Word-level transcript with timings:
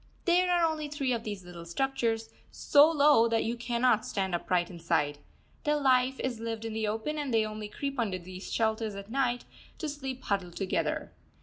There 0.25 0.49
are 0.49 0.65
only 0.65 0.87
three 0.87 1.13
of 1.13 1.23
these 1.23 1.45
little 1.45 1.63
structures, 1.63 2.29
so 2.49 2.89
low 2.89 3.27
that 3.27 3.43
you 3.43 3.55
cannot 3.55 4.03
stand 4.03 4.33
upright 4.33 4.71
inside. 4.71 5.19
Their 5.63 5.75
life 5.79 6.19
is 6.21 6.39
lived 6.39 6.65
in 6.65 6.73
the 6.73 6.87
open, 6.87 7.19
and 7.19 7.31
they 7.31 7.45
only 7.45 7.67
creep 7.67 7.99
under 7.99 8.17
these 8.17 8.51
shelters 8.51 8.95
at 8.95 9.11
night, 9.11 9.45
to 9.77 9.87
sleep 9.87 10.23
huddled 10.23 10.55
together. 10.57 11.11